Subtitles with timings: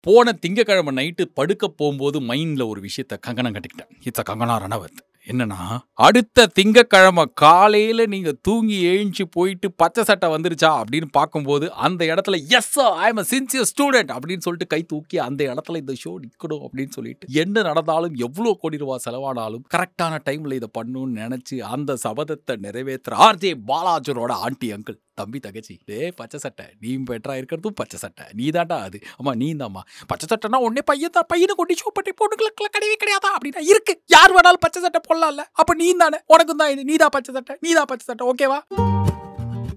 [0.00, 3.90] போன திங்கக்கிழமை நைட்டு படுக்க போகும்போது மைண்ட்ல ஒரு விஷயத்த கங்கணம் கட்டிக்கிட்டேன்.
[4.04, 5.00] It's a Kangana Ranaut.
[5.26, 5.58] என்னன்னா
[6.00, 12.70] அடுத்த திங்கக்கிழமை காலையில நீங்க தூங்கி எழுந்துச்சு போயிட்டு பச்சை சட்டை வந்துருச்சா அப்படின்னு பார்க்கும்போது அந்த இடத்துல yes
[12.98, 17.28] I am sincere student அப்படின்னு சொல்லிட்டு கை தூக்கி அந்த இடத்துல இந்த ஷோ நிற்கணும் அப்படின்னு சொல்லிட்டு
[17.42, 23.52] என்ன நடந்தாலும் எவ்வளோ கோடி ரூபா செலவானாலும் கரெக்டான டைம்ல இதை பண்ணணும்னு நினைச்சு அந்த சபதத்தை நிறைவேற்ற ஆர்ஜே
[23.70, 28.76] பாலாஜரோட ஆண்டி அங்கிள் தம்பி தகச்சி டே பச்சை சட்டை நீ பெட்டரா இருக்கிறதும் பச்சை சட்டை நீ தாண்டா
[28.84, 32.96] அது ஆமா நீ தாம்மா பச்சை சட்டைனா உடனே பையன் தான் பையனை கொண்டு ஷோ பண்ணி பொண்ணுங்களுக்கு கிடையவே
[33.02, 33.30] கிடையாதா?
[33.34, 36.82] அப்படின்னா இருக்கு யார் வேணாலும் பச்சை சட்டை போடலாம்ல அப்ப நீ தானே உனக்கும் தான் இது.
[36.90, 37.54] நீதா பச்சை சட்டை.
[37.66, 38.24] நீதா பச்சை சட்டை.
[38.32, 38.58] ஓகேவா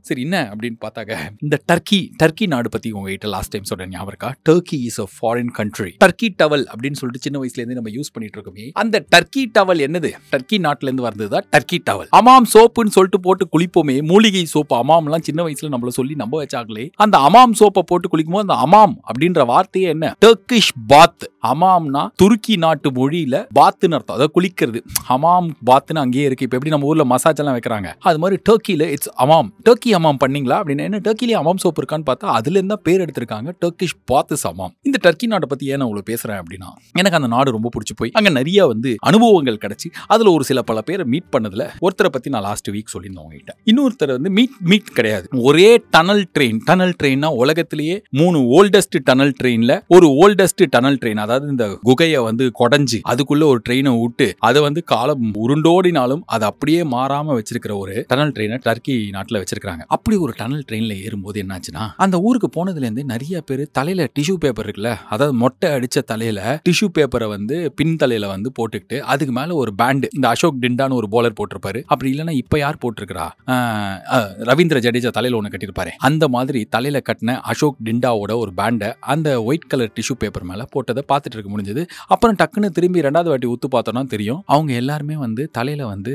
[0.07, 4.29] சரி என்ன அப்படின்னு பார்த்தாக்க இந்த டர்க்கி டர்க்கி நாடு பத்தி உங்ககிட்ட லாஸ்ட் டைம் சொல்றேன் ஞாபகம் இருக்கா?
[4.49, 8.37] Turkey is a foreign country Turkey towel அப்படின்னு சொல்லிட்டு சின்ன வயசுல இருந்து நம்ம யூஸ் பண்ணிட்டு
[8.39, 10.11] இருக்கோமே அந்த டர்க்கி டவல் என்னது?
[10.31, 15.43] டர்க்கி நாட்டுல இருந்து வந்ததா டர்க்கி டவல் அமாம் சோப்புன்னு சொல்லிட்டு போட்டு குளிப்போமே மூலிகை சோப்பு அமாம்லாம் சின்ன
[15.47, 20.15] வயசுல நம்மள சொல்லி நம்ப வச்சாங்களே அந்த அமாம் சோப்பை போட்டு குளிக்கும்போது அந்த அமாம் அப்படின்ற வார்த்தையே என்ன?
[20.25, 24.15] டர்க்கிஷ் பாத் அமாம்னா துருக்கி நாட்டு மொழியில பாத்துன்னு அர்த்தம்.
[24.15, 24.79] அதாவது குளிக்கிறது.
[25.09, 26.43] ஹமாம் பாத்துன்னு அங்கேயே இருக்கு.
[26.43, 27.93] இப்போ எப்படி நம்ம ஊர்ல மசாஜ் எல்லாம் வைக்கிறாங்க?
[27.99, 29.49] அது மாதிரி டர்க்கில இட்ஸ் அமாம்.
[29.69, 33.95] டர்க்கி அமாம் பண்ணீங்களா அப்படின்னு என்ன டர்க்கிலேயே அமாம் சோப் இருக்கான்னு பார்த்தா அதுல இருந்தா பேர் எடுத்திருக்காங்க டர்க்கிஷ்
[34.11, 37.69] பாத்திஸ் அமாம் இந்த டர்க்கி நாட்டை பத்தி ஏன் நான் உங்களுக்கு பேசுறேன் அப்படின்னா எனக்கு அந்த நாடு ரொம்ப
[37.69, 42.09] பிடிச்சி போய் அங்க நிறைய வந்து அனுபவங்கள் கிடைச்சி அதுல ஒரு சில பல பேரை மீட் பண்ணதுல ஒருத்தரை
[42.09, 43.51] பத்தி நான் லாஸ்ட் வீக் சொல்லியிருந்தேன் உங்ககிட்ட.
[43.65, 45.25] இன்னொருத்தர் வந்து மீட் மீட் கிடையாது.
[45.41, 51.47] ஒரே டனல் ட்ரெயின் டனல் ட்ரெயின்னா உலகத்திலேயே மூணு ஓல்டஸ்ட் டனல் ட்ரெயின்ல ஒரு ஓல்டஸ்ட் டனல் ட்ரெயின் அதாவது
[51.49, 57.35] இந்த குகையை வந்து கொடைஞ்சு அதுக்குள்ள ஒரு ட்ரெயினை விட்டு அதை வந்து காலம் உருண்டோடினாலும் அது அப்படியே மாறாம
[57.37, 62.49] வச்சிருக்கிற ஒரு டனல் ட்ரெயினை டர்க்கி நாட்டில் வச்சிருக்காங்க அப்படி ஒரு டனல் ட்ரெயினில் ஏறும்போது என்னாச்சுன்னா அந்த ஊருக்கு
[62.57, 67.95] போனதுலேருந்து நிறைய பேர் தலையில் டிஷ்யூ பேப்பர் இருக்குல்ல அதாவது மொட்டை அடித்த தலையில் டிஷ்யூ பேப்பரை வந்து பின்
[68.03, 71.79] தலையில் வந்து போட்டுக்கிட்டு அதுக்கு மேலே ஒரு பேண்டு இந்த அசோக் டிண்டான்னு ஒரு போலர் போட்டிருப்பாரு.
[71.91, 73.25] அப்படி இல்லைன்னா இப்போ யார் போட்டிருக்கிறா?
[74.49, 75.91] ரவீந்திர ஜடேஜா தலையில் ஒன்று கட்டியிருப்பாரு.
[76.07, 81.03] அந்த மாதிரி தலையில் கட்டின அசோக் டிண்டாவோட ஒரு பேண்டை அந்த ஒயிட் கலர் டிஷ்யூ பேப்பர் மேலே போட்டதை
[81.11, 81.83] பார்த்துட்டு இருக்க முடிஞ்சது.
[82.13, 86.13] அப்புறம் டக்குன்னு திரும்பி ரெண்டாவது வாட்டி உத்து பார்த்தோம்னா தெரியும் அவங்க எல்லாருமே வந்து தலையில் வந்து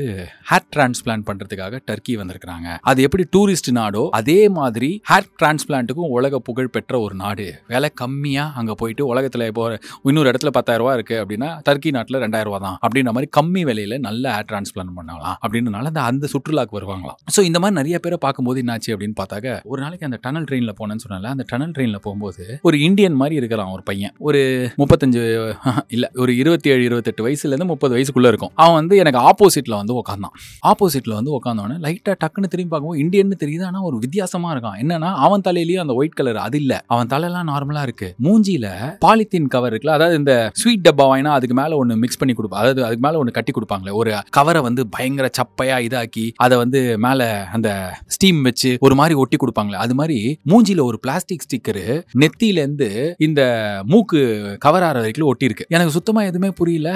[0.49, 6.69] ஹேர் டிரான்ஸ்பிளான்ட் பண்ணுறதுக்காக டர்க்கி வந்திருக்காங்க அது எப்படி டூரிஸ்ட் நாடோ அதே மாதிரி ஹேர் டிரான்ஸ்பிளான்ட்டுக்கும் உலக புகழ்
[6.69, 7.45] பெற்ற ஒரு நாடு.
[7.67, 9.63] விலை கம்மியா அங்க போயிட்டு உலகத்துல இப்போ
[10.03, 12.77] இன்னொரு இடத்துல பத்தாயிரம் ரூபாய் இருக்கு அப்படின்னா டர்க்கி நாட்டுல ரெண்டாயிரம் ரூபாய் தான்.
[12.85, 17.19] அப்படின்ற மாதிரி கம்மி விலையில நல்ல ஹேர் டிரான்ஸ்பிளான் பண்ணலாம் அப்படின்றனால அந்த அந்த சுற்றுலாக்கு வருவாங்களாம்.
[17.35, 21.05] ஸோ இந்த மாதிரி நிறைய பேரை பார்க்கும்போது என்னாச்சு அப்படின்னு பார்த்தாக்க ஒரு நாளைக்கு அந்த டனல் ட்ரெயின்ல போனேன்னு
[21.05, 24.13] சொன்னால அந்த டனல் ட்ரெயின்ல போகும்போது ஒரு இந்தியன் மாதிரி இருக்கிறான் ஒரு பையன்.
[24.19, 24.41] ஒரு
[24.77, 25.21] முப்பத்தஞ்சு
[25.95, 28.51] இல்ல ஒரு இருபத்தி ஏழு இருபத்தெட்டு வயசுல இருந்து முப்பது வயசுக்குள்ள இருக்கும்.
[28.55, 30.33] அவன் வந்து எனக்கு ஆப்போசிட்ல வந்து உட்காந்தான்
[30.71, 33.67] ஆப்போசிட்ல வந்து உட்காந்தவன லைட்டா டக்குன்னு திரும்பி பார்க்கும்போது இந்தியன்னு தெரியுது.
[33.69, 34.77] ஆனா ஒரு வித்தியாசமா இருக்கான்.
[34.83, 36.73] என்னன்னா அவன் தலையிலயும் அந்த ஒயிட் கலர் அது இல்ல.
[36.93, 38.09] அவன் தலையெல்லாம் நார்மலா இருக்கு.
[38.25, 38.67] மூஞ்சியில
[39.05, 42.81] பாலித்தீன் கவர் இருக்குல்ல அதாவது இந்த ஸ்வீட் டப்பா வாங்கினா அதுக்கு மேல ஒன்று மிக்ஸ் பண்ணி கொடுப்பா அதாவது
[42.87, 47.21] அதுக்கு மேல ஒன்று கட்டி கொடுப்பாங்களே ஒரு கவரை வந்து பயங்கர சப்பையா இதாக்கி அதை வந்து மேல
[47.57, 47.69] அந்த
[48.15, 50.17] ஸ்டீம் வச்சு ஒரு மாதிரி ஒட்டி கொடுப்பாங்களே அது மாதிரி
[50.51, 51.85] மூஞ்சியில் ஒரு பிளாஸ்டிக் ஸ்டிக்கரு
[52.21, 52.89] நெத்தியில இருந்து
[53.27, 53.41] இந்த
[53.85, 54.19] மூக்கு
[54.59, 56.89] கவர் ஆகிற வரைக்கும் ஒட்டி இருக்கு எனக்கு சுத்தமா எதுவுமே புரியல.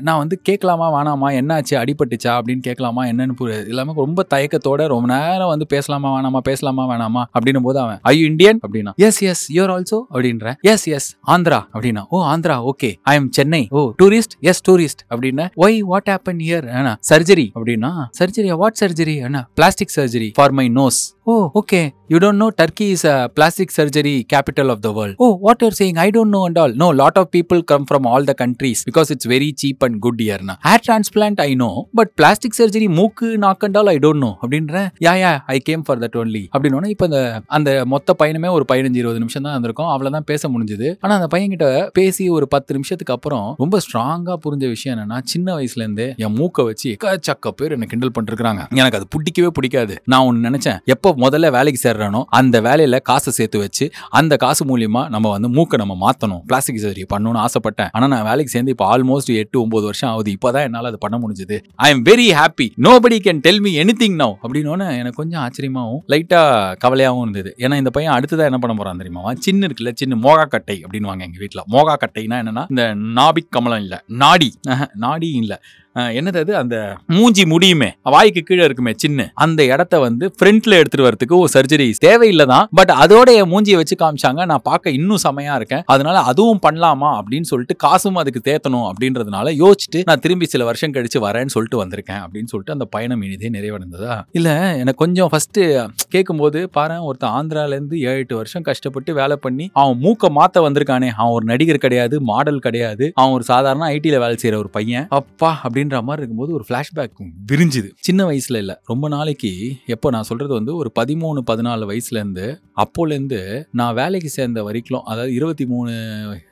[0.00, 5.52] நான் வந்து கேட்கலாமா வேணாமா என்னாச்சு அடிபட்டுச்சா அப்படின்னு கேட்கலாமா என்னன்னு புரியல இல்லாம ரொம்ப தயக்கத்தோட ரொம்ப நேரம்
[5.52, 9.98] வந்து பேசலாமா வேணாமா பேசலாமா வேணாமா அப்படின்னும் போது அவன் ஐ இண்டியன் அப்படின்னா yes yes you are also
[10.12, 15.04] அப்படின்ற எஸ் எஸ் ஆந்திரா அப்படின்னா ஓ Andhra okay I am Chennai oh tourist yes tourist
[15.10, 16.66] அப்படின்னு why what happen here
[17.10, 21.80] surgery அப்படின்னா சர்ஜரி வாட் சர்ஜரி என்ன plastic surgery for my nose oh okay
[22.12, 25.76] you don't know Turkey is a plastic surgery capital of the world oh what you're
[25.78, 28.80] saying I don't know and all no lot of people come from all the countries
[28.88, 33.28] because it's very cheap and good இயர்னா hair transplant I know but plastic surgery மூக்கு
[33.44, 34.74] நாக்கண்டால் I don't know அப்படின்ற
[35.06, 37.20] yeah yeah I I came for that only அப்படின்னு இப்போ அந்த
[37.58, 39.90] அந்த மொத்த பயணமே ஒரு பதினஞ்சு இருபது நிமிஷம் தான் இருந்திருக்கும்.
[39.92, 40.88] அவ்வளோதான் பேச முடிஞ்சது.
[41.00, 41.66] ஆனா அந்த பையன்கிட்ட
[41.98, 46.64] பேசி ஒரு பத்து நிமிஷத்துக்கு அப்புறம் ரொம்ப ஸ்ட்ராங்கா புரிஞ்ச விஷயம் என்னன்னா சின்ன வயசுல இருந்தே என் மூக்கை
[46.68, 49.94] வச்சு எக்கச்சக்க பேர் என்ன கிண்டல் பண்ணிருக்காங்க எனக்கு அது பிடிக்கவே பிடிக்காது.
[50.12, 53.86] நான் ஒன்னு நினைச்சேன் எப்போ முதல்ல வேலைக்கு சேர்றானோ அந்த வேலையில காசை சேர்த்து வச்சு
[54.20, 56.42] அந்த காசு மூலியமா நம்ம வந்து மூக்கை நம்ம மாத்தணும்.
[56.46, 57.90] பிளாஸ்டிக் சர்ஜரி பண்ணணும்னு ஆசைப்பட்டேன்.
[57.92, 60.30] ஆனா நான் வேலைக்கு சேர்ந்து இப்போ ஆல்மோஸ்ட் எட்டு ஒன்பது வருஷம் ஆகுது.
[60.36, 61.58] இப்போதான் என்னால அது பண்ண முடிஞ்சது.
[61.86, 63.72] I am very happy nobody can tell me
[64.02, 67.54] anything now அப்படின்னு எனக்கு கொஞ்சம் ஆச்சரியமாகவும் லைட்டாக கவலையாகவும் இருந்தது.
[67.58, 69.32] ஏன்னா இந்த பையன் அடுத்ததாக என்ன பண்ண போகிறான் தெரியுமா?
[69.38, 72.84] சின்ன இருக்குல்ல சின்ன மோகா கட்டை அப்படின்னுவாங்க எங்கள் வீட்டில் மோகா கட்டைனா என்னன்னா இந்த
[73.20, 74.50] நாபிக் கமலம் இல்லை நாடி.
[74.94, 75.58] நாடி இல்லை.
[75.94, 76.56] என்னது அது?
[76.56, 77.92] அந்த மூஞ்சி முடியுமே.
[78.02, 79.30] வாய்க்கு கீழே இருக்குமே சின்ன.
[79.34, 83.96] அந்த இடத்த வந்து ஃப்ரண்ட்ல எடுத்துட்டு வரதுக்கு ஒரு சர்ஜரி தேவையில்லை தான் பட் அதோட என் மூஞ்சியை வச்சு
[84.02, 84.44] காமிச்சாங்க.
[84.44, 85.82] நான் பார்க்க இன்னும் செமையா இருக்கேன்.
[85.86, 91.18] அதனால அதுவும் பண்ணலாமா அப்படின்னு சொல்லிட்டு காசும் அதுக்கு தேத்தணும் அப்படின்றதுனால யோசிச்சுட்டு நான் திரும்பி சில வருஷம் கழிச்சு
[91.18, 94.22] வரேன்னு சொல்லிட்டு வந்திருக்கேன் அப்படின்னு சொல்லிட்டு அந்த பயணம் இனிதே நிறைவடைந்ததா?
[94.32, 95.60] இல்ல எனக்கு கொஞ்சம் ஃபர்ஸ்ட்
[96.08, 101.08] கேட்கும்போது பாரு ஒருத்தன் ஆந்திரால இருந்து ஏழு எட்டு வருஷம் கஷ்டப்பட்டு வேலை பண்ணி அவன் மூக்க மாத்த வந்திருக்கானே.
[101.16, 103.12] அவன் ஒரு நடிகர் கிடையாது மாடல் கிடையாது.
[103.14, 105.06] அவன் ஒரு சாதாரண ஐடியில் வேலை செய்யற ஒரு பையன்.
[105.08, 107.88] அப்பா அப்படின்னு அப்படின்ற மாதிரி இருக்கும்போது ஒரு ஃப்ளாஷ்பேக் விரிஞ்சுது.
[108.00, 108.80] சின்ன வயசுல இல்ல.
[108.84, 114.62] ரொம்ப நாளைக்கு எப்போ நான் சொல்றது வந்து ஒரு பதிமூணு பதினாலு வயசுல இருந்து அப்போலேருந்து நான் வேலைக்கு சேர்ந்த
[114.62, 115.92] வரைக்கும் அதாவது இருபத்தி மூணு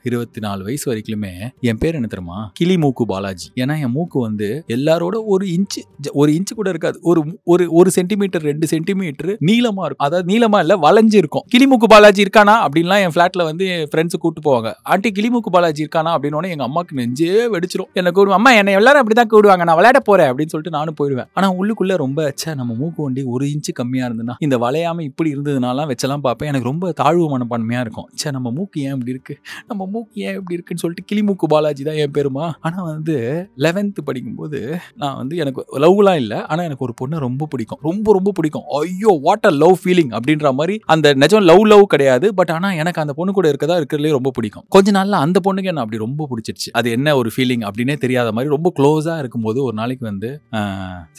[0.03, 2.51] இருபத்தி நாலு வயசு வரைக்குமே என் பேர் என்ன தெரியுமா?
[2.53, 3.49] கிளி மூக்கு பாலாஜி.
[3.55, 5.81] ஏன்னா என் மூக்கு வந்து எல்லாரோட ஒரு இன்ச்சு
[6.13, 6.99] ஒரு இன்ச்சு கூட இருக்காது.
[7.01, 9.95] ஒரு ஒரு ஒரு சென்டிமீட்டர் ரெண்டு சென்டிமீட்டர் நீளமா இருக்கும்.
[9.97, 12.65] அதாவது நீளமா இல்ல வளைஞ்சு இருக்கும் கிளிமூக்கு பாலாஜி இருக்கானா?
[12.65, 14.73] அப்படின்லாம் என் ஃபிளாட்ல வந்து என் ஃப்ரெண்ட்ஸ் கூட்டு போவாங்க.
[14.83, 16.17] ஆண்டி கிளிமூக்கு பாலாஜி இருக்கானா?
[16.17, 17.91] அப்படின்னு எங்க அம்மாக்கு நெஞ்சே வெடிச்சிரும்.
[17.93, 21.29] என்ன கூடுவோம் அம்மா என்னை எல்லாரும் தான் கூடுவாங்க நான் விளையாட போறேன் அப்படின்னு சொல்லிட்டு நானும் போயிடுவேன்.
[21.37, 25.89] ஆனா உள்ளுக்குள்ள ரொம்ப ச்சே நம்ம மூக்கு வண்டி ஒரு இன்ச்சு கம்மியா இருந்ததுன்னா இந்த வளையாம இப்படி இருந்ததுனாலாம்
[25.91, 26.49] வச்செல்லாம் பார்ப்பேன்.
[26.51, 28.07] எனக்கு ரொம்ப தாழ்வு மனப்பான்மையா இருக்கும்.
[28.21, 29.35] சே நம்ம மூக்கு ஏன் இப்படி இருக்கு?
[29.69, 32.45] நம்ம மூக்கு ஏன் இப்படி இருக்குன்னு சொல்லிட்டு கிளிமூக்கு பாலாஜி தான் என் பேருமா.
[32.67, 33.15] ஆனா வந்து
[33.65, 34.59] லெவன்த் படிக்கும்போது
[35.03, 36.39] நான் வந்து எனக்கு லவ்லாம் இல்லை.
[36.51, 37.81] ஆனா எனக்கு ஒரு பொண்ணை ரொம்ப பிடிக்கும்.
[37.89, 38.65] ரொம்ப ரொம்ப பிடிக்கும்.
[38.81, 42.27] ஐயோ வாட் அ லவ் ஃபீலிங் அப்படின்ற மாதிரி அந்த நிஜம் லவ் லவ் கிடையாது.
[42.39, 44.65] பட் ஆனா எனக்கு அந்த பொண்ணு கூட இருக்கதா இருக்கிறதுலே ரொம்ப பிடிக்கும்.
[44.77, 46.69] கொஞ்ச நாள்ல அந்த பொண்ணுக்கு என்ன அப்படி ரொம்ப பிடிச்சிருச்சு.
[46.79, 50.29] அது என்ன ஒரு ஃபீலிங் அப்படின்னே தெரியாத மாதிரி ரொம்ப க்ளோஸ் இருக்கும்போது ஒரு நாளைக்கு வந்து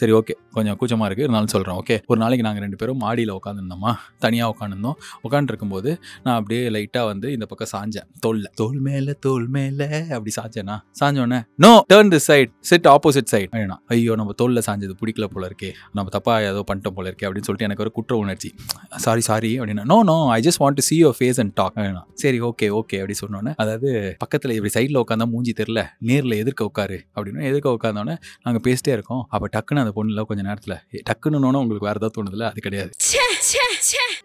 [0.01, 0.33] சரி ஓகே.
[0.55, 1.95] கொஞ்சம் கூச்சமாக இருக்குது இருந்தாலும் சொல்கிறேன் ஓகே.
[2.11, 3.91] ஒரு நாளைக்கு நாங்கள் ரெண்டு பேரும் மாடியில் உட்காந்துருந்தோமா
[4.25, 4.97] தனியாக உட்காந்துருந்தோம்
[5.27, 5.91] உட்காந்துருக்கும்போது
[6.25, 8.07] நான் அப்படியே லைட்டாக வந்து இந்த பக்கம் சாஞ்சேன்.
[8.25, 8.47] தோல்ல.
[8.61, 10.77] தோல் மேலே தோல் மேலே அப்படி சாஞ்சேனா?
[11.01, 15.43] சாஞ்சோன்னே no turn the side set opposite side வேணா ஐயோ நம்ம தோல்ல சாஞ்சது பிடிக்கல போல
[15.51, 15.71] இருக்கே.
[15.97, 18.51] நம்ம தப்பாக ஏதோ பண்ணிட்டோம் போல இருக்கே அப்படின்னு சொல்லிட்டு எனக்கு ஒரு குற்ற உணர்ச்சி.
[19.05, 22.03] சாரி சாரி அப்படின்னா no no I just want to see your face and talk வேணா
[22.23, 23.89] சரி ஓகே ஓகே அப்படி சொன்னோன்னே அதாவது
[24.23, 25.79] பக்கத்தில் இப்படி சைடில் உட்காந்தா மூஞ்சி தெரில
[26.09, 29.25] நேரில் எதிர்க்க உட்காரு அப்படின்னு எதிர்க்க உட்காந்தோன்னே நாங்க பேசிட்டே இருக்கோம்.
[29.29, 32.49] அப்ப டக்குன்னு அந்த பொண்ணுல கொஞ்ச நேரத்துல "ஏய், டக்குன்னு உங்களுக்கு வேற ஏதாவது தோணுதுல?
[32.49, 32.89] அது கிடையாது.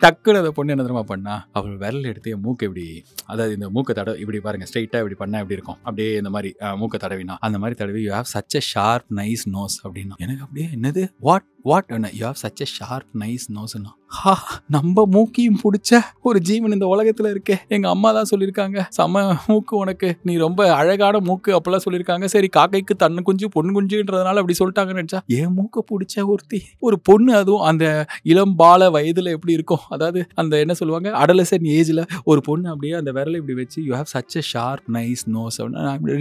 [0.00, 4.20] டக்குன்னு அந்த பொண்ணு என்ன தெரியுமா பண்ணா அவள் விரல் எடுத்து மூக்கு இப்படி அதாவது இந்த மூக்கை தடவை
[4.20, 5.76] இப்படி பாருங்க ஸ்ட்ரைட்டா இப்படி பண்ணா எப்படி இருக்கும்?
[5.76, 7.36] அப்படியே இந்த மாதிரி மூக்கை தடவினா.
[7.40, 10.16] அந்த மாதிரி தடவி you have such a sharp nice nose அப்படின்னா.
[10.16, 11.08] எனக்கு அப்படியே என்னது?
[11.20, 14.32] What what you have such a sharp nice நோஸ்னா ஹா
[14.74, 15.98] நம்ம மூக்கியும் பிடிச்ச
[16.28, 17.56] ஒரு ஜீவன் இந்த உலகத்துல இருக்கே.
[17.74, 20.08] எங்க அம்மா தான் சொல்லியிருக்காங்க செம மூக்கு உனக்கு.
[20.22, 25.20] நீ ரொம்ப அழகான மூக்கு அப்பெல்லாம் சொல்லியிருக்காங்க சரி காக்கைக்கு தன்னு குஞ்சு பொண்ணு குஞ்சுன்றதுனால அப்படி சொல்லிட்டாங்கன்னு நினச்சா?
[25.38, 27.84] என் மூக்க பிடிச்ச ஒருத்தி ஒரு பொண்ணு அதுவும் அந்த
[28.32, 29.82] இளம் பால வயதுல எப்படி இருக்கும்?
[29.96, 31.10] அதாவது அந்த என்ன சொல்லுவாங்க?
[31.24, 35.24] அடலசன் ஏஜ்ல ஒரு பொண்ணு அப்படியே அந்த விரலை இப்படி வச்சு you have such a sharp nice
[35.36, 35.60] nose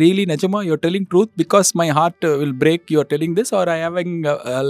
[0.04, 3.80] really நிஜமா you're telling truth because my heart will break you're telling this are I
[3.86, 4.14] having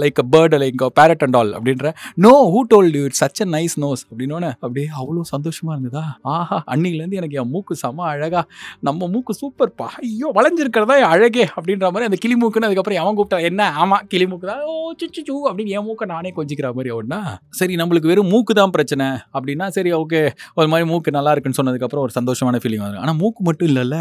[0.04, 1.86] like a bird like parrot and all அப்படின்ற.
[2.26, 6.04] No who told you it's such a nice nose அப்படின்னோடனே அப்படியே அவ்வளோ சந்தோஷமா இருந்ததா?
[6.34, 8.42] ஆஹா அன்னிலேருந்து எனக்கு என் மூக்கு செம அழகா
[8.88, 13.40] நம்ம மூக்கு சூப்பர்ப்பா ஐயோ வளைஞ்சிருக்கிறதா என் அழகே அப்படின்ற மாதிரி அந்த கிளி மூக்குன்னு அதுக்கப்புறம் அவன் கூப்பிட்டா
[13.50, 17.20] என்ன ஆமா கிளி மூக்கு தான் ஓ சுச்சு அப்படின்னு என் மூக்கை நானே கொஞ்சிக்கிற மாதிரி ஒன்றா
[17.60, 19.06] சரி நம்மளுக்கு வெறும் மூக்கு தான் பிரச்சனை
[19.36, 20.20] அப்படின்னா சரி ஓகே
[20.58, 23.02] ஒரு மாதிரி மூக்கு நல்லா இருக்குன்னு சொன்னதுக்கப்புறம் ஒரு சந்தோஷமான ஃபீலிங் வரும்.
[23.02, 23.96] ஆனால் மூக்கு மட்டும் இல்லைல்ல.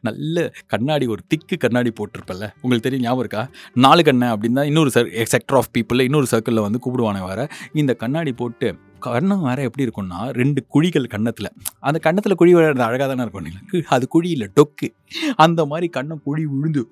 [0.00, 2.46] நல்ல கண்ணாடி ஒரு திக்கு கண்ணாடி போட்டிருப்பல்ல.
[2.54, 3.48] உங்களுக்கு தெரியும் ஞாபகம் இருக்கா?
[3.74, 7.48] நாலு கண்ணை அப்படின்னு தான் இன்னொரு சர் செக்டர் ஆஃப் பீப்புளில் இன்னொரு சர்க்கிளில் வந்து கூப்பிடுவானே வர.
[7.72, 8.76] இந்த கண்ணாடி போட்டு
[9.06, 11.48] கண்ணம் வேறு எப்படி இருக்கும்னா ரெண்டு குழிகள் கன்னத்தில்.
[11.88, 13.82] அந்த கன்னத்தில் குழி விழுறது அழகாக தானே இருக்கும் இல்லைங்களா?
[13.96, 14.88] அது குழி இல்லை டொக்கு.
[15.44, 16.82] அந்த மாதிரி கண்ணம் குழி விழுந்து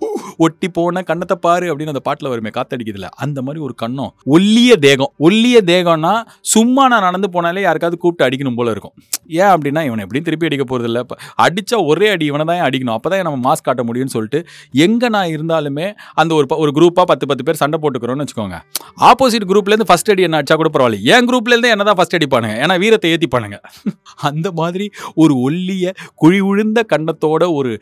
[0.44, 5.12] ஒட்டி போன கண்ணத்தை பாரு அப்படின்னு அந்த பாட்டில் வருமே காத்தடிக்கிறதுல அந்த மாதிரி ஒரு கண்ணம் ஒல்லிய தேகம்.
[5.26, 6.12] ஒல்லிய தேகம்னா
[6.54, 8.94] சும்மா நான் நடந்து போனாலே யாருக்காவது கூப்பிட்டு அடிக்கணும் போல இருக்கும்.
[9.40, 12.96] ஏன் அப்படின்னா இவனை எப்படியும் திருப்பி அடிக்க போறது இப்போ அடித்தா ஒரே அடி இவனை தான் அடிக்கணும்?
[12.98, 14.40] அப்போ தான் நம்ம மாஸ்க் காட்ட முடியும்னு சொல்லிட்டு
[14.86, 15.86] எங்கே நான் இருந்தாலுமே
[16.22, 18.58] அந்த ஒரு ஒரு குரூப்பாக பத்து பத்து பேர் சண்டை போட்டுக்கிறோம்னு வச்சுக்கோங்க.
[19.10, 21.00] ஆப்போசிட் குரூப்லேருந்து இருந்து அடி என்ன அடிச்சா கூட பரவாயில்ல.
[21.14, 22.56] என் குரூப்லேருந்து என்ன தான் ஃபர்ஸ்ட் அடிப்பானுங்க.
[22.64, 23.61] ஏன்னா வீரத்தை ஏற்றிப்பானுங்க
[24.29, 27.73] அந்த மாதிரி ஒரு ஒல்லிய குழி உழுந்த கண்ணத்தோட ஒரு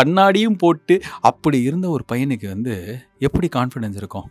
[0.00, 0.96] கண்ணாடியும் போட்டு
[1.30, 2.74] அப்படி இருந்த ஒரு பையனுக்கு வந்து
[3.26, 4.26] எப்படி கான்ஃபிடென்ஸ் இருக்கும்?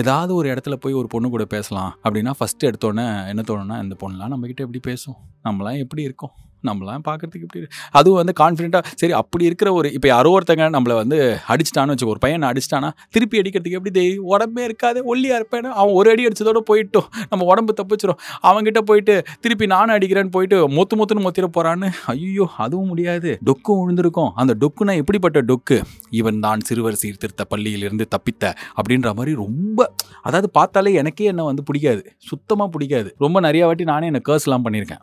[0.00, 1.90] ஏதாவது ஒரு இடத்துல போய் ஒரு பொண்ணு கூட பேசலாம்.
[2.04, 5.16] அப்படின்னா ஃபஸ்ட்டு எடுத்தோன்னே என்ன தோணுன்னா இந்த பொண்ணுலாம் நம்மக்கிட்ட எப்படி பேசும்?
[5.48, 6.34] நம்மளாம் எப்படி இருக்கோம்?
[6.68, 7.62] நம்மலாம் பார்க்கறதுக்கு இப்படி
[7.98, 11.18] அதுவும் வந்து கான்ஃபிடென்ட்டாக சரி அப்படி இருக்கிற ஒரு இப்போ யாரோ ஒருத்தங்க நம்மளை வந்து
[11.54, 14.26] அடிச்சிட்டான்னு வச்சுக்கோ ஒரு பையனை அடிச்சிட்டானா திருப்பி அடிக்கிறதுக்கு எப்படி தெரியும்?
[14.34, 19.66] உடம்பே இருக்காது ஒல்லியாக இருப்பேன் அவன் ஒரு அடி அடித்ததோட போயிட்டோம் நம்ம உடம்பு தப்பிச்சிடும் அவங்ககிட்ட போயிட்டு திருப்பி
[19.74, 23.30] நானும் அடிக்கிறேன்னு போயிட்டு மொத்து மொத்துன்னு மொத்திர போகிறான்னு ஐயோ அதுவும் முடியாது.
[23.48, 24.30] டொக்கும் விழுந்திருக்கும்.
[24.40, 25.76] அந்த டொக்குனா எப்படிப்பட்ட டொக்கு?
[26.20, 28.44] இவன் தான் சிறுவர் சீர்திருத்த பள்ளியிலிருந்து தப்பித்த
[28.76, 29.88] அப்படின்ற மாதிரி ரொம்ப
[30.22, 32.02] அதாவது பார்த்தாலே எனக்கே என்ன வந்து பிடிக்காது.
[32.30, 33.10] சுத்தமாக பிடிக்காது.
[33.24, 35.02] ரொம்ப நிறையா வாட்டி நானே என்ன கேர்ஸ்லாம் பண்ணியிருக்கேன்.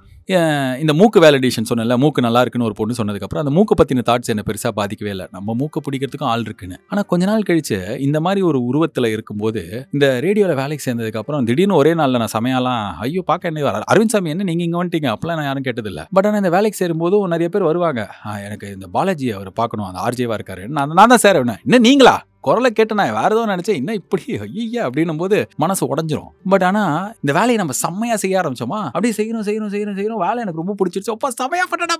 [0.79, 4.43] இந்த மூக்கு வேலிடேஷன் சொன்னல மூக்கு நல்லா இருக்குன்னு ஒரு பொண்ணு சொன்னதுக்கப்புறம் அந்த மூக்கை பற்றின தாட்ஸ் என்ன
[4.45, 5.27] பெருசாக பாதிக்கவே இல்லை.
[5.31, 6.79] நம்ம மூக்கு பிடிக்கிறதுக்கும் ஆள் இருக்குன்னு.
[6.87, 11.93] ஆனால் கொஞ்ச நாள் கழிச்சு இந்த மாதிரி ஒரு உருவத்தில் இருக்கும்போது இந்த ரேடியோவில் வேலைக்கு சேர்ந்ததுக்கப்புறம் திடீர்னு ஒரே
[11.93, 15.11] நாளில் நான் சமையலாம் ஐயோ பார்க்க என்ன வர- அரவிந்த் சாமி என்ன நீங்கள் இங்கே வந்துட்டீங்க?
[15.11, 16.05] அப்பெல்லாம் நான் யாரும் கேட்டதில்லை.
[16.11, 18.15] பட் ஆனால் இந்த வேலைக்கு சேரும்போதும் நிறைய பேர் வருவாங்க.
[18.43, 19.93] எனக்கு இந்த பாலாஜி அவர் பார்க்கணும்.
[19.93, 22.27] அந்த ஆர்ஜேவா இருக்காரு நான் நான் தான் சார் என்ன நீங்களா?
[22.41, 24.23] குரலை கேட்டு நான் வேற ஏதோ நினைச்சேன் என்ன இப்படி?
[24.37, 26.29] ஐயா அப்படின்னும் போது மனசு உடஞ்சிரும்.
[26.49, 28.79] பட் ஆனா இந்த வேலையை நம்ம செம்மையா செய்ய ஆரம்பிச்சோமா?
[28.89, 30.21] அப்படியே செய்யணும் செய்யணும் செய்யணும் செய்யணும்.
[30.25, 31.11] வேலை எனக்கு ரொம்ப பிடிச்சிருச்சு.
[31.11, 31.95] அப்பா செம்மையா பண்ணடா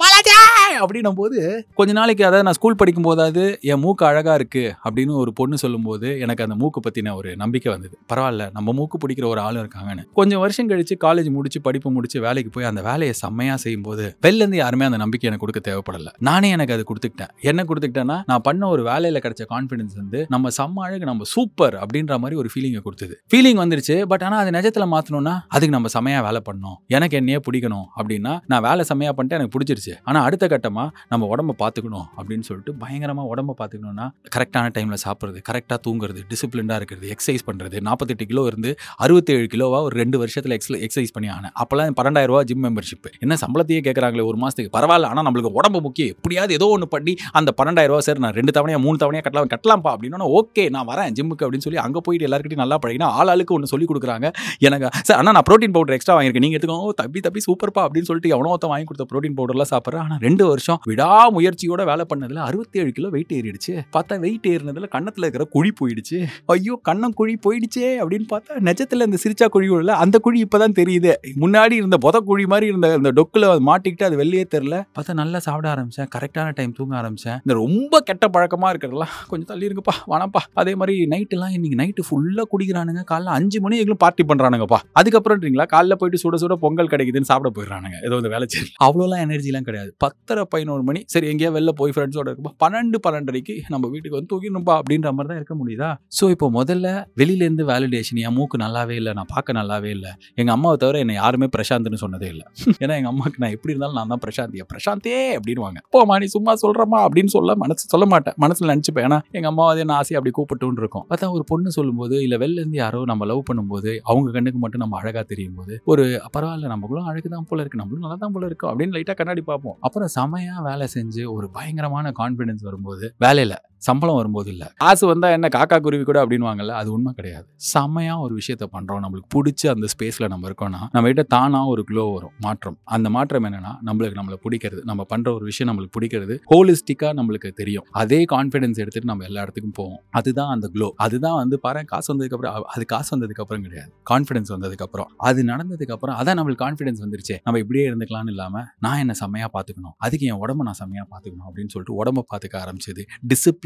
[0.84, 5.34] அப்படின்னும் போது கொஞ்ச நாளைக்கு அதாவது நான் ஸ்கூல் படிக்கும் போதாவது என் மூக்கு அழகா இருக்கு அப்படின்னு ஒரு
[5.34, 7.98] பொண்ணு சொல்லும்போது எனக்கு அந்த மூக்கு பத்தின ஒரு நம்பிக்கை வந்தது.
[8.14, 10.04] பரவாயில்ல நம்ம மூக்கு பிடிக்கிற ஒரு ஆளும் இருக்காங்கன்னு.
[10.14, 14.44] கொஞ்சம் வருஷம் கழிச்சு காலேஜ் முடிச்சு படிப்பு முடிச்சு வேலைக்கு போய் அந்த வேலையை செம்மையா செய்யும் போது வெளில
[14.44, 16.08] இருந்து யாருமே அந்த நம்பிக்கை எனக்கு கொடுக்க தேவைப்படல.
[16.20, 17.32] நானே எனக்கு அது கொடுத்துக்கிட்டேன்.
[17.42, 22.14] என்ன கொடுத்துக்கிட்டேன்னா நான் பண்ண ஒரு வேலையில கிடைச்ச கான்ஃபிடன்ஸ் வந்து நம்ம செம்ம அழகு நம்ம சூப்பர் அப்படின்ற
[22.24, 23.14] மாதிரி ஒரு ஃபீலிங்கை கொடுத்தது.
[23.32, 26.78] ஃபீலிங் வந்துருச்சு பட் ஆனால் அது நிஜத்தில் மாற்றணும்னா அதுக்கு நம்ம செமையாக வேலை பண்ணணும்.
[26.96, 29.94] எனக்கு என்னையே பிடிக்கணும் அப்படின்னா நான் வேலை செமையாக பண்ணிட்டு எனக்கு பிடிச்சிருச்சு.
[30.10, 35.80] ஆனால் அடுத்த கட்டமாக நம்ம உடம்ப பார்த்துக்கணும் அப்படின்னு சொல்லிட்டு பயங்கரமாக உடம்ப பார்த்துக்கணும்னா கரெக்டான டைமில் சாப்பிட்றது கரெக்டாக
[35.88, 38.72] தூங்குறது டிசிப்ளின்டாக இருக்கிறது எக்ஸசைஸ் பண்ணுறது நாற்பத்தெட்டு கிலோ இருந்து
[39.06, 41.54] அறுபத்தேழு கிலோவாக ஒரு ரெண்டு வருஷத்தில் எக்ஸ் எக்ஸசைஸ் பண்ணி ஆனேன்.
[41.64, 46.14] அப்போல்லாம் பன்னெண்டாயிரம் ரூபா ஜிம் மெம்பர்ஷிப் என்ன சம்பளத்தையே கேட்குறாங்களே ஒரு மாதத்துக்கு பரவாயில்ல ஆனால் நம்மளுக்கு உடம்பு முக்கியம்.
[46.18, 49.92] எப்படியாவது ஏதோ ஒன்று பண்ணி அந்த பன்னெண்டாயிரம் ரூபா சார் நான் ரெண்டு தவணையாக மூணு தவணையாக கட்டலாம் கட்டலாம்ப்பா
[49.96, 53.72] அப்படின்னா ஓகே நான் வரேன் ஜிம்முக்கு அப்படின்னு சொல்லி அங்கே போயிட்டு எல்லாருக்கிட்டையும் நல்லா பழகினா ஆள் ஆளுக்கு ஒன்று
[53.74, 54.28] சொல்லி கொடுக்குறாங்க.
[54.68, 56.46] எனக்கு சார் ஆனால் நான் ப்ரோட்டீன் பவுடர் எக்ஸ்ட்ரா வாங்கியிருக்கேன்.
[56.48, 56.96] நீங்கள் எடுத்துக்கோங்க.
[57.02, 60.04] தப்பி தப்பி சூப்பர்ப்பா அப்படின்னு சொல்லிட்டு எவனோ ஒருத்தன் வாங்கி கொடுத்த ப்ரோட்டீன் பவுடர்லாம் சாப்பிட்றேன்.
[60.06, 63.76] ஆனால் ரெண்டு வருஷம் விடாமுயற்சியோட வேலை பண்ணதில் அறுபத்தேழு கிலோ வெயிட் ஏறிடுச்சு.
[63.96, 66.20] பார்த்தா வெயிட் ஏறினதில் கண்ணத்தில் இருக்கிற குழி போயிடுச்சு.
[66.56, 71.14] ஐயோ கண்ணம் குழி போயிடுச்சே அப்படின்னு பார்த்தா நிஜத்தில் இந்த சிரிச்சா குழி உள்ள அந்த குழி இப்பதான் தெரியுது.
[71.44, 75.68] முன்னாடி இருந்த பொத குழி மாதிரி இருந்த அந்த டொக்கில் மாட்டிக்கிட்டு அது வெளியே தெரில பார்த்தா நல்லா சாப்பிட
[75.74, 76.10] ஆரம்பிச்சேன்.
[76.16, 77.38] கரெக்டான டைம் தூங்க ஆரம்பிச்சேன்.
[77.46, 82.46] இந்த ரொம்ப கெட்ட பழக்கமாக இருக்கிறதெல்லாம் கொஞ்சம் தள்ளி இருக்குப்பா வேணாம்ப்பா அதே மாதிரி நைட்டெல்லாம் இன்னைக்கு நைட்டு ஃபுல்லாக
[82.54, 83.02] குடிக்கிறானுங்க.
[83.12, 85.66] காலைல அஞ்சு மணி எங்களும் பார்ட்டி பண்ணுறானுங்கப்பா அதுக்கப்புறம்ன்றீங்களா?
[85.74, 87.98] காலைல போயிட்டு சுட சுட பொங்கல் கிடைக்குதுன்னு சாப்பிட போயிடுறானுங்க.
[88.08, 89.92] ஏதோ இந்த வேலை சரி அவ்வளோலாம் எனர்ஜிலாம் கிடையாது.
[90.06, 91.02] பத்தரை பதினோரு மணி.
[91.14, 95.40] சரி எங்கேயா வெளில போய் ஃப்ரெண்ட்ஸோட இருப்பா பன்னெண்டு பன்னெண்டரைக்கு நம்ம வீட்டுக்கு வந்து தூக்கிடணும்பா அப்படின்ற மாதிரி தான்
[95.42, 95.90] இருக்க முடியுதா?
[96.20, 96.88] ஸோ இப்போ முதல்ல
[97.22, 99.14] வெளியிலேருந்து வேலிடேஷன் என் மூக்கு நல்லாவே இல்லை.
[99.20, 100.12] நான் பார்க்க நல்லாவே இல்லை.
[100.38, 102.46] எங்கள் அம்மாவை தவிர என்னை யாருமே பிரசாந்த்னு சொன்னதே இல்லை.
[102.84, 104.64] ஏன்னா எங்கள் அம்மாவுக்கு நான் எப்படி இருந்தாலும் நான் தான் பிரசாந்தியா?
[104.74, 105.16] பிரசாந்தே!
[105.40, 108.36] அப்படின்வாங்க போமா நீ சும்மா சொல்கிறமா அப்படின்னு சொல்ல மனசு சொல்ல மாட்டேன்.
[108.38, 109.06] மனசில் நினச்சிப்பேன்.
[109.10, 111.06] ஏன்னா எங்கள் அம்மா நான் ஆசையை அப்படி கூப்பிட்டுன்னு இருக்கும்.
[111.12, 115.26] பார்த்தா ஒரு பொண்ணு சொல்லும்போது இல்லை வெளிலேருந்து யாரோ நம்ம லவ் பண்ணும்போது அவங்க கண்ணுக்கு மட்டும் நம்ம அழகாக
[115.34, 118.96] தெரியும் போது ஒரு பரவாயில்ல நம்மளும் அழகு தான் போல இருக்கு நம்மளும் நல்லா தான் போல இருக்கும் அப்படின்னு
[118.98, 119.78] லைட்டாக கண்ணாடி பார்ப்போம்.
[119.88, 125.48] அப்புறம் செமையாக வேலை செஞ்சு ஒரு பயங்கரமான கான்ஃபிடன்ஸ் வரும்போது வேலையில் சம்பளம் வரும்போது இல்லை காசு வந்தால் என்ன
[125.56, 127.46] காக்கா குருவி கூட அப்படின்வாங்கல்ல அது உண்மை கிடையாது.
[127.74, 132.34] செம்மையாக ஒரு விஷயத்த பண்ணுறோம் நம்மளுக்கு பிடிச்ச அந்த ஸ்பேஸில் நம்ம இருக்கோம்னா நம்மகிட்ட தானாக ஒரு க்ளோ வரும்
[132.46, 132.78] மாற்றம்.
[132.96, 134.82] அந்த மாற்றம் என்னன்னா நம்மளுக்கு நம்மளை பிடிக்கிறது.
[134.92, 137.86] நம்ம பண்ணுற ஒரு விஷயம் நம்மளுக்கு பிடிக்கிறது ஹோலிஸ்டிக்காக நம்மளுக்கு தெரியும்.
[138.04, 140.00] அதே கான்ஃபிடன்ஸ் எடுத்துகிட்டு நம்ம எல்லா இடத்துக்கும் போவோம்.
[140.20, 143.90] அதுதான் அந்த க்ளோ அதுதான் வந்து பாரு காசு வந்ததுக்கப்புறம் அது காசு வந்ததுக்கப்புறம் கிடையாது.
[144.12, 145.10] கான்ஃபிடன்ஸ் வந்ததுக்கப்புறம்.
[145.30, 147.38] அது நடந்ததுக்கப்புறம் அதான் நம்மளுக்கு கான்ஃபிடன்ஸ் வந்துருச்சு.
[147.46, 149.96] நம்ம இப்படியே இருந்துக்கலாம்னு இல்லாமல் நான் என்ன செம்மையாக பார்த்துக்கணும்.
[150.08, 153.04] அதுக்கு என் உடம்ப நான் செம்மையாக பார்த்துக்கணும் அப்படின்னு சொல்லிட்டு உடம்ப பார்த்துக்க ஆரம்பிச்சது.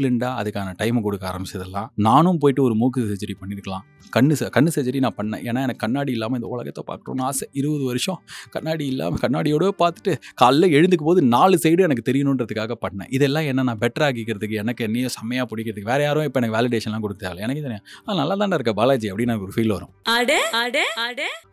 [0.04, 3.84] டிசிப்ளின்டா அதுக்கான டைம் கொடுக்க ஆரம்பிச்சதெல்லாம் நானும் போயிட்டு ஒரு மூக்கு சர்ஜரி பண்ணிருக்கலாம்.
[4.14, 5.42] கண்ணு கண்ணு சர்ஜரி நான் பண்ணேன்.
[5.48, 7.46] ஏன்னா எனக்கு கண்ணாடி இல்லாமல் இந்த உலகத்தை பார்க்கணும்னு ஆசை.
[7.60, 8.18] இருபது வருஷம்
[8.54, 13.10] கண்ணாடி இல்லாமல் கண்ணாடியோட பார்த்துட்டு காலைல எழுந்துக்கும் போது நாலு சைடு எனக்கு தெரியணுன்றதுக்காக பண்ணேன்.
[13.18, 17.46] இதெல்லாம் என்ன நான் பெட்டர் ஆக்கிக்கிறதுக்கு எனக்கு என்னையும் செம்மையாக பிடிக்கிறதுக்கு வேற யாரும் இப்போ எனக்கு வேலிடேஷன்லாம் கொடுத்தாங்க
[17.48, 17.86] எனக்கு தெரியும்.
[18.22, 19.92] நல்லா தானே இருக்க பாலாஜி அப்படின்னு எனக்கு ஒரு ஃபீல் வரும்.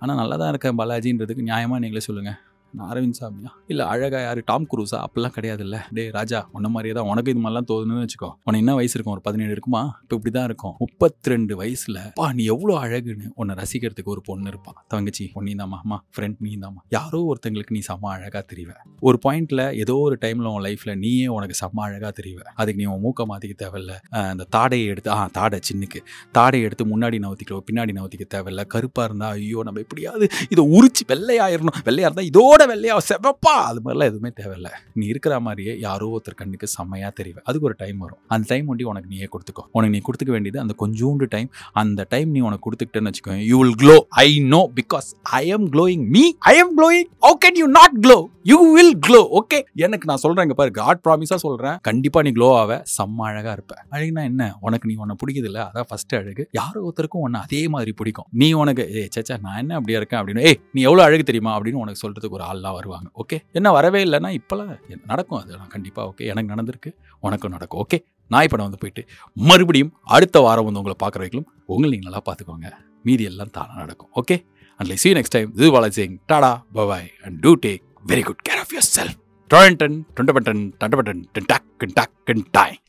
[0.02, 2.40] ஆனால் நல்லா தான் இருக்கேன் பாலாஜின்றதுக்கு நியாயமாக நீங்களே சொல்லுங்கள்
[2.78, 3.50] நான் அரவிந்த் சாமியா?
[3.72, 4.40] இல்லை அழகா யார்?
[4.50, 4.98] டாம் குரூஸா?
[5.06, 5.78] அப்படிலாம் கிடையாதுல்ல.
[5.98, 8.30] டே ராஜா உன்ன மாதிரியே தான் உனக்கு இது மாதிரிலாம் தோணுன்னு வச்சுக்கோ.
[8.46, 9.16] உனக்கு என்ன வயசு இருக்கும்?
[9.18, 9.82] ஒரு பதினேழு இருக்குமா?
[10.04, 10.76] இப்போ இப்படி தான் இருக்கும்.
[10.84, 15.80] முப்பத்தி ரெண்டு வயசில் பா நீ எவ்வளோ அழகுன்னு உன்னை ரசிக்கிறதுக்கு ஒரு பொண்ணு இருப்பான் தங்கச்சி பொண்ணு தாமா
[15.84, 18.70] அம்மா ஃப்ரெண்ட் நீ தாமா யாரோ ஒருத்தங்களுக்கு நீ செம்ம அழகாக தெரிவ.
[19.10, 22.40] ஒரு பாயிண்ட்ல ஏதோ ஒரு டைமில் உன் லைஃப்பில் நீயே உனக்கு செம்ம அழகாக தெரிவ.
[22.62, 23.94] அதுக்கு நீ உன் மூக்க மாற்றிக்க தேவையில்ல.
[24.32, 26.02] அந்த தாடையை எடுத்து ஆ தாடை சின்னுக்கு.
[26.40, 28.64] தாடையை எடுத்து முன்னாடி நவுத்திக்கோ பின்னாடி நவுத்திக்க தேவையில்ல.
[28.76, 31.80] கருப்பாக இருந்தால் ஐயோ நம்ம எப்படியாவது இதை உரிச்சு வெள்ளையாயிரணும்.
[31.90, 34.72] வெள்ளையாக இருந்தால் இதோட வெள்ளையா செவப்பா அது மாதிரிலாம் எதுவுமே தேவையில்லை.
[34.94, 38.20] நீ இருக்கிற மாதிரியே யாரோ ஒருத்தர் கண்ணுக்கு செம்மையா தெரியும் அதுக்கு ஒரு டைம் வரும்.
[38.28, 39.66] அந்த டைம் ஒண்டி உனக்கு நீயே கொடுத்துக்கோ.
[39.72, 41.50] உனக்கு நீ கொடுத்துக்க வேண்டியது அந்த கொஞ்சோண்டு டைம்
[41.84, 46.06] அந்த டைம் நீ உனக்கு கொடுத்துக்கிட்டேன்னு வச்சுக்கோ you will glow I know because I am glowing
[46.16, 48.18] me I am glowing how can you not glow
[48.52, 51.78] you will glow okay எனக்கு நான் சொல்றேன் பாரு காட் ப்ராமிஸா சொல்றேன்.
[51.82, 52.72] கண்டிப்பா நீ க்ளோ ஆவ.
[52.98, 53.74] செம்ம அழகா இருப்ப.
[53.92, 54.44] அழகுனா என்ன?
[54.60, 56.44] உனக்கு நீ உன்னை பிடிக்குது இல்ல அதான் ஃபர்ஸ்ட் அழகு.
[56.52, 58.28] யாரோ ஒருத்தருக்கும் உன்னை அதே மாதிரி பிடிக்கும்.
[58.32, 60.22] நீ உனக்கு ஏ சேச்சா நான் என்ன அப்படியா இருக்கேன்?
[60.22, 61.60] அப்படின்னு ஏய் நீ எவ்வளவு அழகு தெரியுமா?
[61.60, 63.10] அப்படின்னு உனக்கு சொல்றதுக்கு ஒரு ஆள்லாம் வருவாங்க.
[63.24, 63.38] ஓகே?
[63.52, 65.40] என்ன வரவே இல்லைன்னா இப்போலாம் நடக்கும்?
[65.40, 66.26] அது கண்டிப்பாக ஓகே.
[66.26, 66.94] எனக்கு நடந்திருக்கு.
[67.20, 67.86] உனக்கும் நடக்கும்.
[67.86, 68.04] ஓகே?
[68.28, 69.04] நாய் படம் வந்து போயிட்டு
[69.34, 72.86] மறுபடியும் அடுத்த வாரம் வந்து உங்களை பார்க்குற வரைக்கும் உங்களை நீங்கள் நல்லா பார்த்துக்கோங்க.
[73.04, 74.10] மீதி எல்லாம் தானாக நடக்கும்.
[74.16, 74.46] Okay?
[74.78, 78.42] And like see next time இது வாழ Singh tata bye bye and do take very good
[78.50, 79.18] care of your self
[79.54, 82.81] டொரண்டன் டொண்டபட்டன் டண்டபட்டன் டென்டாக் டென்டாக் டாய்